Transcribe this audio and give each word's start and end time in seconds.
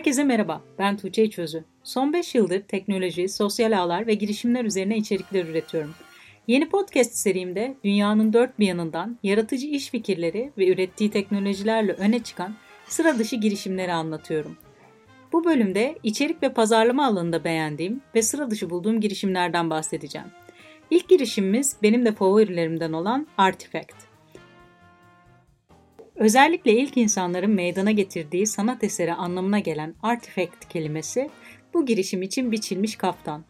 Herkese 0.00 0.24
merhaba, 0.24 0.62
ben 0.78 0.96
Tuğçe 0.96 1.30
Çözü. 1.30 1.64
Son 1.82 2.12
5 2.12 2.34
yıldır 2.34 2.60
teknoloji, 2.60 3.28
sosyal 3.28 3.78
ağlar 3.78 4.06
ve 4.06 4.14
girişimler 4.14 4.64
üzerine 4.64 4.96
içerikler 4.96 5.44
üretiyorum. 5.44 5.94
Yeni 6.46 6.68
podcast 6.68 7.14
serimde 7.14 7.76
dünyanın 7.84 8.32
dört 8.32 8.58
bir 8.58 8.66
yanından 8.66 9.18
yaratıcı 9.22 9.66
iş 9.66 9.90
fikirleri 9.90 10.52
ve 10.58 10.68
ürettiği 10.68 11.10
teknolojilerle 11.10 11.92
öne 11.92 12.22
çıkan 12.22 12.54
sıra 12.86 13.18
dışı 13.18 13.36
girişimleri 13.36 13.92
anlatıyorum. 13.92 14.56
Bu 15.32 15.44
bölümde 15.44 15.98
içerik 16.02 16.42
ve 16.42 16.52
pazarlama 16.52 17.06
alanında 17.06 17.44
beğendiğim 17.44 18.00
ve 18.14 18.22
sıra 18.22 18.50
dışı 18.50 18.70
bulduğum 18.70 19.00
girişimlerden 19.00 19.70
bahsedeceğim. 19.70 20.28
İlk 20.90 21.08
girişimimiz 21.08 21.76
benim 21.82 22.04
de 22.04 22.12
favorilerimden 22.12 22.92
olan 22.92 23.26
Artifact. 23.38 24.09
Özellikle 26.20 26.72
ilk 26.72 26.96
insanların 26.96 27.50
meydana 27.50 27.90
getirdiği 27.90 28.46
sanat 28.46 28.84
eseri 28.84 29.14
anlamına 29.14 29.58
gelen 29.58 29.94
artifact 30.02 30.68
kelimesi 30.68 31.30
bu 31.74 31.86
girişim 31.86 32.22
için 32.22 32.52
biçilmiş 32.52 32.96
kaftan. 32.96 33.44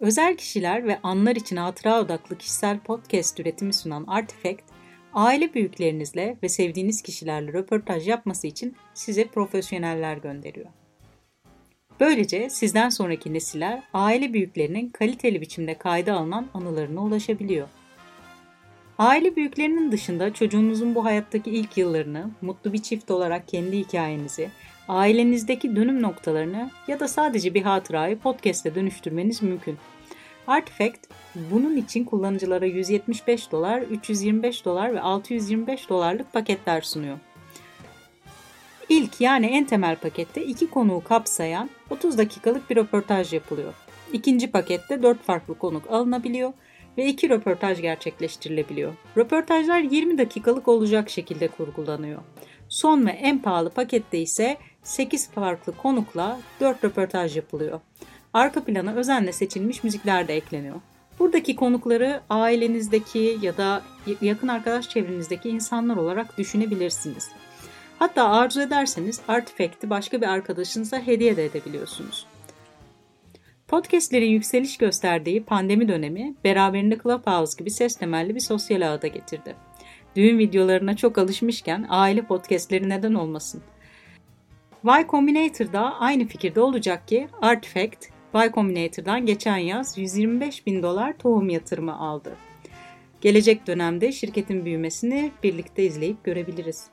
Özel 0.00 0.36
kişiler 0.36 0.86
ve 0.86 0.98
anlar 1.02 1.36
için 1.36 1.56
hatıra 1.56 2.00
odaklı 2.00 2.38
kişisel 2.38 2.78
podcast 2.78 3.40
üretimi 3.40 3.72
sunan 3.72 4.04
Artifact, 4.06 4.62
aile 5.14 5.54
büyüklerinizle 5.54 6.36
ve 6.42 6.48
sevdiğiniz 6.48 7.02
kişilerle 7.02 7.52
röportaj 7.52 8.08
yapması 8.08 8.46
için 8.46 8.76
size 8.94 9.24
profesyoneller 9.24 10.16
gönderiyor. 10.16 10.68
Böylece 12.00 12.50
sizden 12.50 12.88
sonraki 12.88 13.34
nesiller 13.34 13.82
aile 13.94 14.32
büyüklerinin 14.32 14.88
kaliteli 14.88 15.40
biçimde 15.40 15.74
kayda 15.74 16.14
alınan 16.14 16.46
anılarına 16.54 17.04
ulaşabiliyor. 17.04 17.68
Aile 19.00 19.36
büyüklerinin 19.36 19.92
dışında 19.92 20.34
çocuğunuzun 20.34 20.94
bu 20.94 21.04
hayattaki 21.04 21.50
ilk 21.50 21.76
yıllarını, 21.76 22.30
mutlu 22.42 22.72
bir 22.72 22.82
çift 22.82 23.10
olarak 23.10 23.48
kendi 23.48 23.78
hikayenizi, 23.78 24.50
ailenizdeki 24.88 25.76
dönüm 25.76 26.02
noktalarını 26.02 26.70
ya 26.88 27.00
da 27.00 27.08
sadece 27.08 27.54
bir 27.54 27.62
hatırayı 27.62 28.18
podcast'e 28.18 28.74
dönüştürmeniz 28.74 29.42
mümkün. 29.42 29.78
Artifact 30.46 30.98
bunun 31.34 31.76
için 31.76 32.04
kullanıcılara 32.04 32.66
175 32.66 33.52
dolar, 33.52 33.82
325 33.82 34.64
dolar 34.64 34.94
ve 34.94 35.00
625 35.00 35.88
dolarlık 35.88 36.32
paketler 36.32 36.80
sunuyor. 36.80 37.18
İlk 38.88 39.20
yani 39.20 39.46
en 39.46 39.64
temel 39.64 39.96
pakette 39.96 40.44
iki 40.44 40.70
konuğu 40.70 41.04
kapsayan 41.04 41.70
30 41.90 42.18
dakikalık 42.18 42.70
bir 42.70 42.76
röportaj 42.76 43.32
yapılıyor. 43.32 43.74
İkinci 44.12 44.50
pakette 44.50 45.02
4 45.02 45.22
farklı 45.22 45.58
konuk 45.58 45.90
alınabiliyor 45.90 46.52
ve 46.98 47.06
iki 47.06 47.30
röportaj 47.30 47.82
gerçekleştirilebiliyor. 47.82 48.94
Röportajlar 49.16 49.80
20 49.80 50.18
dakikalık 50.18 50.68
olacak 50.68 51.10
şekilde 51.10 51.48
kurgulanıyor. 51.48 52.22
Son 52.68 53.06
ve 53.06 53.10
en 53.10 53.38
pahalı 53.38 53.70
pakette 53.70 54.18
ise 54.18 54.56
8 54.82 55.30
farklı 55.30 55.76
konukla 55.76 56.40
4 56.60 56.84
röportaj 56.84 57.36
yapılıyor. 57.36 57.80
Arka 58.32 58.64
plana 58.64 58.94
özenle 58.94 59.32
seçilmiş 59.32 59.84
müzikler 59.84 60.28
de 60.28 60.36
ekleniyor. 60.36 60.80
Buradaki 61.18 61.56
konukları 61.56 62.20
ailenizdeki 62.30 63.38
ya 63.42 63.56
da 63.56 63.82
yakın 64.22 64.48
arkadaş 64.48 64.88
çevrenizdeki 64.88 65.48
insanlar 65.48 65.96
olarak 65.96 66.38
düşünebilirsiniz. 66.38 67.30
Hatta 67.98 68.28
arzu 68.28 68.60
ederseniz 68.60 69.20
Artifact'i 69.28 69.90
başka 69.90 70.20
bir 70.20 70.26
arkadaşınıza 70.26 70.98
hediye 70.98 71.36
de 71.36 71.44
edebiliyorsunuz. 71.44 72.26
Podcastlerin 73.70 74.30
yükseliş 74.30 74.76
gösterdiği 74.76 75.44
pandemi 75.44 75.88
dönemi 75.88 76.34
beraberinde 76.44 76.98
Clubhouse 77.02 77.58
gibi 77.58 77.70
ses 77.70 77.96
temelli 77.96 78.34
bir 78.34 78.40
sosyal 78.40 78.94
ağda 78.94 79.06
getirdi. 79.06 79.56
Düğün 80.16 80.38
videolarına 80.38 80.96
çok 80.96 81.18
alışmışken 81.18 81.86
aile 81.88 82.22
podcastleri 82.22 82.88
neden 82.88 83.14
olmasın? 83.14 83.62
Y 84.84 85.06
Combinator 85.08 85.72
da 85.72 86.00
aynı 86.00 86.26
fikirde 86.26 86.60
olacak 86.60 87.08
ki 87.08 87.28
Artifact, 87.42 88.06
Y 88.34 88.52
Combinator'dan 88.54 89.26
geçen 89.26 89.56
yaz 89.56 89.98
125 89.98 90.66
bin 90.66 90.82
dolar 90.82 91.18
tohum 91.18 91.48
yatırımı 91.48 91.98
aldı. 91.98 92.36
Gelecek 93.20 93.66
dönemde 93.66 94.12
şirketin 94.12 94.64
büyümesini 94.64 95.30
birlikte 95.42 95.84
izleyip 95.84 96.24
görebiliriz. 96.24 96.86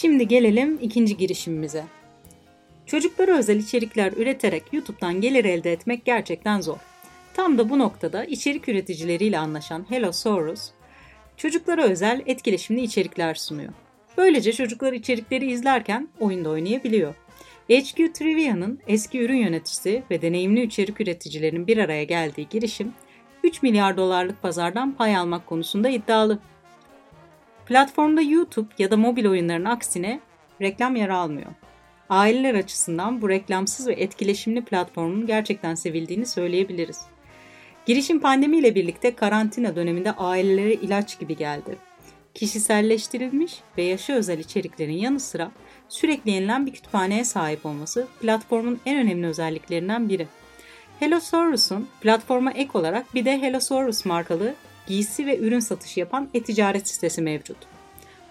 Şimdi 0.00 0.28
gelelim 0.28 0.78
ikinci 0.82 1.16
girişimimize. 1.16 1.84
Çocuklara 2.86 3.38
özel 3.38 3.56
içerikler 3.56 4.12
üreterek 4.12 4.62
YouTube'dan 4.72 5.20
gelir 5.20 5.44
elde 5.44 5.72
etmek 5.72 6.04
gerçekten 6.04 6.60
zor. 6.60 6.76
Tam 7.34 7.58
da 7.58 7.70
bu 7.70 7.78
noktada 7.78 8.24
içerik 8.24 8.68
üreticileriyle 8.68 9.38
anlaşan 9.38 9.86
Hello 9.88 10.12
Soros, 10.12 10.70
çocuklara 11.36 11.82
özel 11.82 12.22
etkileşimli 12.26 12.82
içerikler 12.82 13.34
sunuyor. 13.34 13.72
Böylece 14.16 14.52
çocuklar 14.52 14.92
içerikleri 14.92 15.52
izlerken 15.52 16.08
oyunda 16.20 16.48
oynayabiliyor. 16.48 17.14
HQ 17.70 18.12
Trivia'nın 18.12 18.80
eski 18.86 19.20
ürün 19.20 19.38
yöneticisi 19.38 20.02
ve 20.10 20.22
deneyimli 20.22 20.62
içerik 20.62 21.00
üreticilerinin 21.00 21.66
bir 21.66 21.78
araya 21.78 22.04
geldiği 22.04 22.48
girişim, 22.48 22.92
3 23.44 23.62
milyar 23.62 23.96
dolarlık 23.96 24.42
pazardan 24.42 24.92
pay 24.92 25.16
almak 25.16 25.46
konusunda 25.46 25.88
iddialı. 25.88 26.38
Platformda 27.70 28.20
YouTube 28.20 28.68
ya 28.78 28.90
da 28.90 28.96
mobil 28.96 29.26
oyunların 29.26 29.64
aksine 29.64 30.20
reklam 30.60 30.96
yer 30.96 31.08
almıyor. 31.08 31.50
Aileler 32.08 32.54
açısından 32.54 33.22
bu 33.22 33.28
reklamsız 33.28 33.88
ve 33.88 33.92
etkileşimli 33.92 34.64
platformun 34.64 35.26
gerçekten 35.26 35.74
sevildiğini 35.74 36.26
söyleyebiliriz. 36.26 37.00
Girişim 37.86 38.20
pandemiyle 38.20 38.74
birlikte 38.74 39.14
karantina 39.14 39.76
döneminde 39.76 40.12
ailelere 40.12 40.74
ilaç 40.74 41.18
gibi 41.18 41.36
geldi. 41.36 41.76
Kişiselleştirilmiş 42.34 43.60
ve 43.78 43.82
yaşa 43.82 44.12
özel 44.12 44.38
içeriklerin 44.38 44.98
yanı 44.98 45.20
sıra 45.20 45.50
sürekli 45.88 46.30
yenilen 46.30 46.66
bir 46.66 46.72
kütüphaneye 46.72 47.24
sahip 47.24 47.66
olması 47.66 48.06
platformun 48.20 48.80
en 48.86 48.98
önemli 48.98 49.26
özelliklerinden 49.26 50.08
biri. 50.08 50.26
Hellosaurus'un 51.00 51.88
platforma 52.00 52.52
ek 52.52 52.70
olarak 52.74 53.14
bir 53.14 53.24
de 53.24 53.42
Hellosaurus 53.42 54.04
markalı 54.04 54.54
giysi 54.90 55.26
ve 55.26 55.38
ürün 55.38 55.60
satışı 55.60 56.00
yapan 56.00 56.28
e-ticaret 56.34 56.88
sitesi 56.88 57.22
mevcut. 57.22 57.56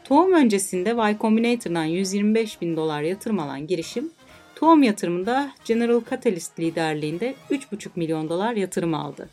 Tohum 0.04 0.34
öncesinde 0.34 0.90
Y 0.90 1.18
Combinator'dan 1.22 1.84
125 1.84 2.62
bin 2.62 2.76
dolar 2.76 3.02
yatırım 3.02 3.40
alan 3.40 3.68
girişim, 3.68 4.12
tohum 4.56 4.84
yatırımında 4.84 5.52
General 5.66 6.02
Catalyst 6.10 6.60
liderliğinde 6.60 7.36
3,5 7.52 7.90
milyon 7.96 8.30
dolar 8.30 8.54
yatırım 8.54 8.94
aldı. 8.94 9.30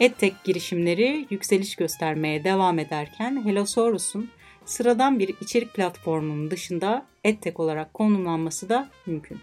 EdTech 0.00 0.34
girişimleri 0.44 1.26
yükseliş 1.30 1.76
göstermeye 1.76 2.44
devam 2.44 2.78
ederken 2.78 3.44
Hellosaurus'un 3.44 4.30
sıradan 4.64 5.18
bir 5.18 5.34
içerik 5.40 5.74
platformunun 5.74 6.50
dışında 6.50 7.06
EdTech 7.24 7.60
olarak 7.60 7.94
konumlanması 7.94 8.68
da 8.68 8.88
mümkün. 9.06 9.40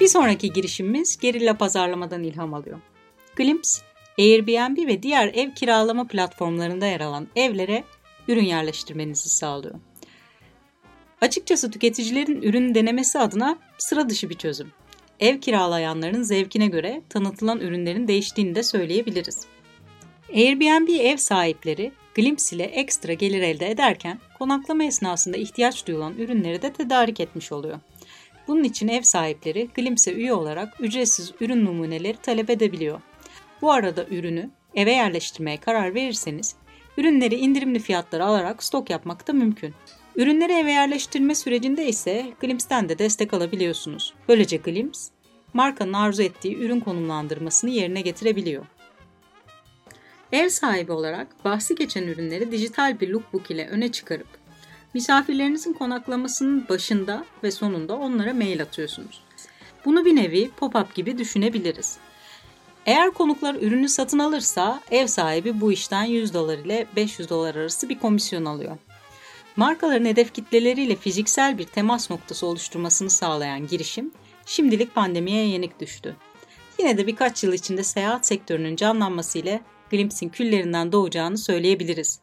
Bir 0.00 0.08
sonraki 0.08 0.52
girişimimiz 0.52 1.18
gerilla 1.18 1.56
pazarlamadan 1.58 2.22
ilham 2.22 2.54
alıyor. 2.54 2.80
Glimpse, 3.36 3.82
Airbnb 4.18 4.86
ve 4.86 5.02
diğer 5.02 5.28
ev 5.34 5.54
kiralama 5.54 6.06
platformlarında 6.06 6.86
yer 6.86 7.00
alan 7.00 7.28
evlere 7.36 7.84
ürün 8.28 8.44
yerleştirmenizi 8.44 9.28
sağlıyor. 9.28 9.74
Açıkçası 11.20 11.70
tüketicilerin 11.70 12.42
ürün 12.42 12.74
denemesi 12.74 13.18
adına 13.18 13.58
sıra 13.78 14.08
dışı 14.08 14.30
bir 14.30 14.34
çözüm. 14.34 14.72
Ev 15.20 15.40
kiralayanların 15.40 16.22
zevkine 16.22 16.66
göre 16.66 17.02
tanıtılan 17.08 17.60
ürünlerin 17.60 18.08
değiştiğini 18.08 18.54
de 18.54 18.62
söyleyebiliriz. 18.62 19.46
Airbnb 20.34 20.88
ev 20.88 21.16
sahipleri 21.16 21.92
Glimpse 22.14 22.56
ile 22.56 22.64
ekstra 22.64 23.12
gelir 23.12 23.42
elde 23.42 23.70
ederken 23.70 24.20
konaklama 24.38 24.84
esnasında 24.84 25.36
ihtiyaç 25.36 25.86
duyulan 25.86 26.18
ürünleri 26.18 26.62
de 26.62 26.72
tedarik 26.72 27.20
etmiş 27.20 27.52
oluyor. 27.52 27.78
Bunun 28.50 28.64
için 28.64 28.88
ev 28.88 29.02
sahipleri 29.02 29.68
Glimpse'e 29.74 30.14
üye 30.14 30.32
olarak 30.32 30.80
ücretsiz 30.80 31.32
ürün 31.40 31.64
numuneleri 31.64 32.16
talep 32.16 32.50
edebiliyor. 32.50 33.00
Bu 33.62 33.72
arada 33.72 34.06
ürünü 34.10 34.50
eve 34.74 34.92
yerleştirmeye 34.92 35.56
karar 35.56 35.94
verirseniz 35.94 36.54
ürünleri 36.96 37.34
indirimli 37.34 37.78
fiyatlara 37.78 38.26
alarak 38.26 38.62
stok 38.62 38.90
yapmak 38.90 39.28
da 39.28 39.32
mümkün. 39.32 39.74
Ürünleri 40.16 40.52
eve 40.52 40.72
yerleştirme 40.72 41.34
sürecinde 41.34 41.86
ise 41.88 42.32
Glimpse'den 42.40 42.88
de 42.88 42.98
destek 42.98 43.34
alabiliyorsunuz. 43.34 44.14
Böylece 44.28 44.56
Glimpse, 44.56 45.12
markanın 45.54 45.92
arzu 45.92 46.22
ettiği 46.22 46.56
ürün 46.56 46.80
konumlandırmasını 46.80 47.70
yerine 47.70 48.00
getirebiliyor. 48.00 48.66
Ev 50.32 50.48
sahibi 50.48 50.92
olarak 50.92 51.44
bahsi 51.44 51.74
geçen 51.74 52.02
ürünleri 52.02 52.52
dijital 52.52 53.00
bir 53.00 53.08
lookbook 53.08 53.50
ile 53.50 53.68
öne 53.68 53.92
çıkarıp 53.92 54.39
Misafirlerinizin 54.94 55.72
konaklamasının 55.72 56.68
başında 56.68 57.24
ve 57.42 57.50
sonunda 57.50 57.96
onlara 57.96 58.34
mail 58.34 58.62
atıyorsunuz. 58.62 59.22
Bunu 59.84 60.04
bir 60.04 60.16
nevi 60.16 60.50
pop-up 60.60 60.94
gibi 60.94 61.18
düşünebiliriz. 61.18 61.98
Eğer 62.86 63.10
konuklar 63.10 63.54
ürünü 63.54 63.88
satın 63.88 64.18
alırsa 64.18 64.80
ev 64.90 65.06
sahibi 65.06 65.60
bu 65.60 65.72
işten 65.72 66.04
100 66.04 66.34
dolar 66.34 66.58
ile 66.58 66.86
500 66.96 67.30
dolar 67.30 67.54
arası 67.54 67.88
bir 67.88 67.98
komisyon 67.98 68.44
alıyor. 68.44 68.76
Markaların 69.56 70.04
hedef 70.04 70.34
kitleleriyle 70.34 70.96
fiziksel 70.96 71.58
bir 71.58 71.64
temas 71.64 72.10
noktası 72.10 72.46
oluşturmasını 72.46 73.10
sağlayan 73.10 73.66
girişim, 73.66 74.12
şimdilik 74.46 74.94
pandemiye 74.94 75.46
yenik 75.46 75.80
düştü. 75.80 76.16
Yine 76.78 76.98
de 76.98 77.06
birkaç 77.06 77.44
yıl 77.44 77.52
içinde 77.52 77.84
seyahat 77.84 78.26
sektörünün 78.26 78.76
canlanması 78.76 79.38
ile 79.38 79.60
Glimpse'in 79.90 80.30
küllerinden 80.30 80.92
doğacağını 80.92 81.38
söyleyebiliriz. 81.38 82.20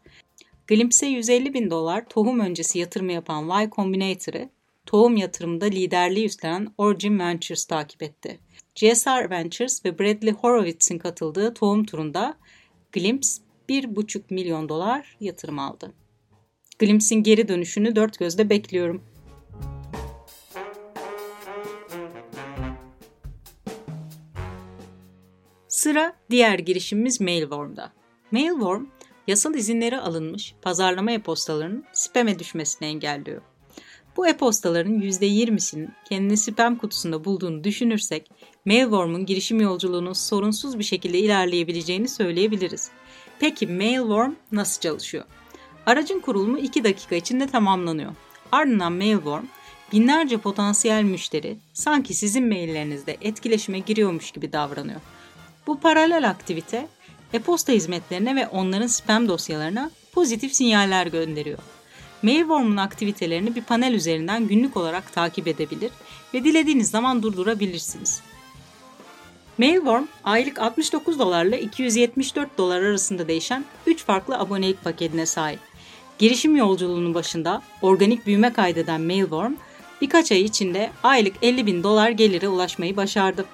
Glimpse'e 0.67 1.09
150 1.09 1.53
bin 1.53 1.69
dolar 1.69 2.09
tohum 2.09 2.39
öncesi 2.39 2.79
yatırımı 2.79 3.11
yapan 3.11 3.61
Y 3.61 3.69
Combinator'ı 3.69 4.49
tohum 4.85 5.17
yatırımında 5.17 5.65
liderliği 5.65 6.25
üstlenen 6.25 6.67
Origin 6.77 7.19
Ventures 7.19 7.65
takip 7.65 8.03
etti. 8.03 8.39
GSR 8.75 9.29
Ventures 9.29 9.85
ve 9.85 9.99
Bradley 9.99 10.33
Horowitz'in 10.33 10.97
katıldığı 10.97 11.53
tohum 11.53 11.85
turunda 11.85 12.37
Glimpse 12.91 13.41
1,5 13.69 14.21
milyon 14.29 14.69
dolar 14.69 15.17
yatırım 15.19 15.59
aldı. 15.59 15.93
Glimpse'in 16.79 17.23
geri 17.23 17.47
dönüşünü 17.47 17.95
dört 17.95 18.19
gözle 18.19 18.49
bekliyorum. 18.49 19.03
Sıra 25.67 26.13
diğer 26.29 26.59
girişimimiz 26.59 27.21
Mailworm'da. 27.21 27.93
Mailworm, 28.31 28.85
yasal 29.27 29.55
izinleri 29.55 29.97
alınmış 29.97 30.53
pazarlama 30.61 31.11
e-postalarının 31.11 31.85
spam'e 31.93 32.39
düşmesini 32.39 32.87
engelliyor. 32.87 33.41
Bu 34.17 34.27
e-postaların 34.27 34.99
%20'sinin 35.01 35.89
kendini 36.09 36.37
spam 36.37 36.75
kutusunda 36.75 37.25
bulduğunu 37.25 37.63
düşünürsek, 37.63 38.31
Mailworm'un 38.65 39.25
girişim 39.25 39.61
yolculuğunun 39.61 40.13
sorunsuz 40.13 40.79
bir 40.79 40.83
şekilde 40.83 41.19
ilerleyebileceğini 41.19 42.07
söyleyebiliriz. 42.07 42.89
Peki 43.39 43.67
Mailworm 43.67 44.33
nasıl 44.51 44.81
çalışıyor? 44.81 45.25
Aracın 45.85 46.19
kurulumu 46.19 46.57
2 46.57 46.83
dakika 46.83 47.15
içinde 47.15 47.47
tamamlanıyor. 47.47 48.11
Ardından 48.51 48.93
Mailworm, 48.93 49.45
binlerce 49.93 50.37
potansiyel 50.37 51.03
müşteri 51.03 51.57
sanki 51.73 52.13
sizin 52.13 52.47
maillerinizde 52.47 53.17
etkileşime 53.21 53.79
giriyormuş 53.79 54.31
gibi 54.31 54.53
davranıyor. 54.53 55.01
Bu 55.67 55.79
paralel 55.79 56.29
aktivite 56.29 56.87
e-posta 57.33 57.73
hizmetlerine 57.73 58.35
ve 58.35 58.47
onların 58.47 58.87
spam 58.87 59.27
dosyalarına 59.27 59.91
pozitif 60.11 60.53
sinyaller 60.53 61.07
gönderiyor. 61.07 61.59
Mailworm'un 62.23 62.77
aktivitelerini 62.77 63.55
bir 63.55 63.61
panel 63.61 63.93
üzerinden 63.93 64.47
günlük 64.47 64.77
olarak 64.77 65.13
takip 65.13 65.47
edebilir 65.47 65.91
ve 66.33 66.43
dilediğiniz 66.43 66.89
zaman 66.89 67.23
durdurabilirsiniz. 67.23 68.21
Mailworm 69.57 70.05
aylık 70.23 70.59
69 70.59 71.19
dolarla 71.19 71.55
274 71.55 72.57
dolar 72.57 72.81
arasında 72.81 73.27
değişen 73.27 73.65
3 73.85 74.03
farklı 74.03 74.37
abonelik 74.37 74.83
paketine 74.83 75.25
sahip. 75.25 75.59
Girişim 76.19 76.55
yolculuğunun 76.55 77.13
başında 77.13 77.61
organik 77.81 78.25
büyüme 78.25 78.53
kaydeden 78.53 79.01
Mailworm 79.01 79.53
birkaç 80.01 80.31
ay 80.31 80.41
içinde 80.41 80.91
aylık 81.03 81.35
50 81.41 81.65
bin 81.65 81.83
dolar 81.83 82.09
gelire 82.09 82.47
ulaşmayı 82.47 82.97
başardı. 82.97 83.45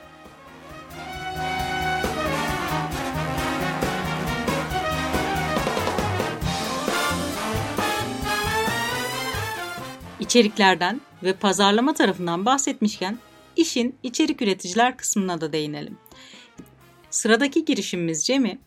İçeriklerden 10.34 11.02
ve 11.24 11.34
pazarlama 11.34 11.94
tarafından 11.94 12.46
bahsetmişken 12.46 13.18
işin 13.56 13.96
içerik 14.04 14.42
üreticiler 14.42 14.98
kısmına 14.98 15.42
da 15.42 15.54
değinelim. 15.54 15.98
Sıradaki 17.10 17.66
girişimimiz 17.66 18.26
Cem'i, 18.26 18.60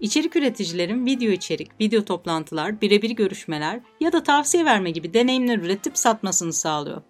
içerik 0.00 0.36
üreticilerin 0.36 1.06
video 1.06 1.30
içerik, 1.30 1.80
video 1.80 2.04
toplantılar, 2.04 2.80
birebir 2.80 3.10
görüşmeler 3.10 3.80
ya 4.00 4.12
da 4.12 4.22
tavsiye 4.22 4.64
verme 4.64 4.90
gibi 4.90 5.14
deneyimler 5.14 5.58
üretip 5.58 5.98
satmasını 5.98 6.52
sağlıyor. 6.52 7.02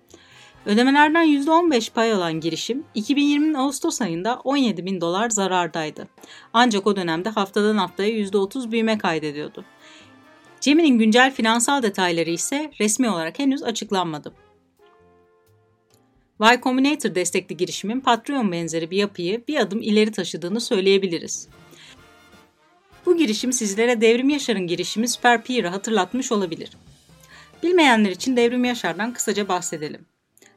Ödemelerden 0.67 1.27
%15 1.27 1.93
pay 1.93 2.13
alan 2.13 2.41
girişim 2.41 2.85
2020'nin 2.97 3.55
Ağustos 3.55 4.03
ayında 4.03 4.41
17 4.45 4.87
bin 4.87 5.01
dolar 5.01 5.31
zarardaydı. 5.31 6.09
Ancak 6.53 6.87
o 6.87 6.97
dönemde 6.97 7.29
haftadan 7.29 7.77
haftaya 7.77 8.11
%30 8.11 8.71
büyüme 8.71 8.99
kaydediyordu. 8.99 9.65
Cem'in 10.65 10.99
güncel 10.99 11.35
finansal 11.35 11.83
detayları 11.83 12.31
ise 12.31 12.71
resmi 12.81 13.11
olarak 13.11 13.39
henüz 13.39 13.63
açıklanmadı. 13.63 14.33
Y 16.41 16.61
Combinator 16.63 17.15
destekli 17.15 17.57
girişimin 17.57 18.01
Patreon 18.01 18.53
benzeri 18.53 18.91
bir 18.91 18.97
yapıyı 18.97 19.43
bir 19.49 19.57
adım 19.57 19.83
ileri 19.83 20.13
taşıdığını 20.13 20.61
söyleyebiliriz. 20.61 21.49
Bu 23.07 23.17
girişim 23.17 23.53
sizlere 23.53 24.01
Devrim 24.01 24.29
Yaşar'ın 24.29 24.67
girişimi 24.67 25.09
Super 25.09 25.43
Peer'ı 25.43 25.69
hatırlatmış 25.69 26.33
olabilir. 26.33 26.71
Bilmeyenler 27.63 28.11
için 28.11 28.37
Devrim 28.37 28.65
Yaşar'dan 28.65 29.13
kısaca 29.13 29.49
bahsedelim. 29.49 30.07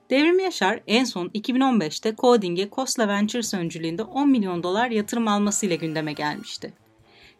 Devrim 0.10 0.40
Yaşar 0.40 0.80
en 0.88 1.04
son 1.04 1.28
2015'te 1.28 2.16
Coding'e 2.18 2.70
Kosla 2.70 3.08
Ventures 3.08 3.54
öncülüğünde 3.54 4.04
10 4.04 4.30
milyon 4.30 4.64
dolar 4.64 4.90
yatırım 4.90 5.28
almasıyla 5.28 5.76
gündeme 5.76 6.14
gelmişti. 6.14 6.74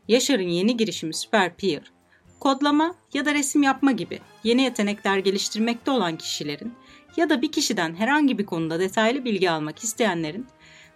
Yaşar'ın 0.08 0.50
yeni 0.50 0.78
girişimi 0.78 1.14
Super 1.14 1.56
Peer, 1.56 1.97
kodlama 2.40 2.96
ya 3.14 3.26
da 3.26 3.34
resim 3.34 3.64
yapma 3.64 3.92
gibi 3.92 4.20
yeni 4.44 4.62
yetenekler 4.62 5.18
geliştirmekte 5.18 5.92
olan 5.92 6.18
kişilerin 6.18 6.74
ya 7.18 7.30
da 7.30 7.42
bir 7.42 7.52
kişiden 7.52 7.96
herhangi 7.96 8.38
bir 8.38 8.46
konuda 8.46 8.80
detaylı 8.80 9.26
bilgi 9.26 9.52
almak 9.52 9.84
isteyenlerin 9.84 10.48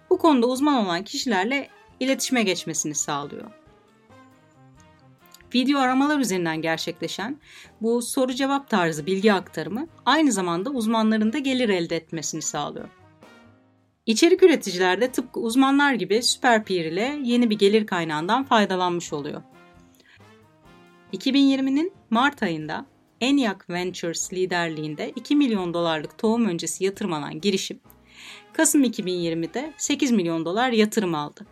bu 0.10 0.18
konuda 0.18 0.48
uzman 0.48 0.86
olan 0.86 1.04
kişilerle 1.04 1.68
iletişime 2.00 2.44
geçmesini 2.44 2.96
sağlıyor. 2.96 3.52
Video 5.56 5.80
aramalar 5.80 6.20
üzerinden 6.20 6.62
gerçekleşen 6.62 7.40
bu 7.82 8.02
soru 8.02 8.34
cevap 8.34 8.70
tarzı 8.70 9.06
bilgi 9.06 9.34
aktarımı 9.34 9.88
aynı 10.06 10.32
zamanda 10.32 10.70
uzmanların 10.70 11.34
da 11.34 11.38
gelir 11.38 11.70
elde 11.70 11.96
etmesini 11.96 12.42
sağlıyor. 12.42 12.90
İçerik 14.06 14.44
üreticiler 14.44 15.02
de 15.02 15.12
tıpkı 15.12 15.40
uzmanlar 15.40 15.94
gibi 15.94 16.24
SuperPeer 16.24 16.86
ile 16.86 17.20
yeni 17.24 17.50
bir 17.50 17.58
gelir 17.58 17.88
kaynağından 17.88 18.44
faydalanmış 18.44 19.14
oluyor. 19.14 19.42
2020'nin 21.14 21.94
Mart 22.10 22.44
ayında 22.44 22.86
ENIAC 23.22 23.58
Ventures 23.70 24.34
liderliğinde 24.34 25.12
2 25.16 25.36
milyon 25.36 25.74
dolarlık 25.74 26.18
tohum 26.18 26.46
öncesi 26.46 26.84
yatırım 26.84 27.14
alan 27.14 27.42
girişim, 27.42 27.80
Kasım 28.54 28.84
2020'de 28.84 29.74
8 29.78 30.12
milyon 30.12 30.46
dolar 30.46 30.72
yatırım 30.72 31.16
aldı. 31.16 31.46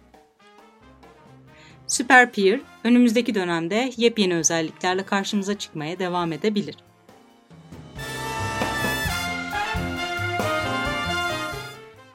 SuperPeer 1.87 2.59
önümüzdeki 2.83 3.35
dönemde 3.35 3.91
yepyeni 3.97 4.35
özelliklerle 4.35 5.03
karşımıza 5.03 5.57
çıkmaya 5.57 5.99
devam 5.99 6.33
edebilir. 6.33 6.75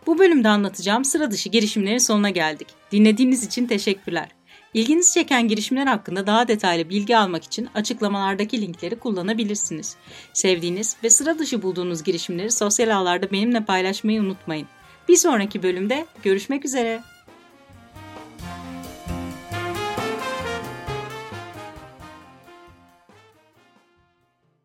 Bu 0.06 0.18
bölümde 0.18 0.48
anlatacağım 0.48 1.04
sıra 1.04 1.30
dışı 1.30 1.48
girişimlerin 1.48 1.98
sonuna 1.98 2.30
geldik. 2.30 2.68
Dinlediğiniz 2.92 3.44
için 3.44 3.66
teşekkürler. 3.66 4.28
İlginizi 4.74 5.14
çeken 5.14 5.48
girişimler 5.48 5.86
hakkında 5.86 6.26
daha 6.26 6.48
detaylı 6.48 6.88
bilgi 6.88 7.16
almak 7.16 7.44
için 7.44 7.68
açıklamalardaki 7.74 8.62
linkleri 8.62 8.98
kullanabilirsiniz. 8.98 9.96
Sevdiğiniz 10.32 10.96
ve 11.04 11.10
sıra 11.10 11.38
dışı 11.38 11.62
bulduğunuz 11.62 12.02
girişimleri 12.02 12.50
sosyal 12.50 12.96
ağlarda 12.96 13.30
benimle 13.30 13.64
paylaşmayı 13.64 14.20
unutmayın. 14.20 14.66
Bir 15.08 15.16
sonraki 15.16 15.62
bölümde 15.62 16.06
görüşmek 16.22 16.64
üzere. 16.64 17.02